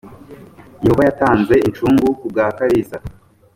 [0.83, 2.97] yehova yatanze incungu ku bwa kalisa.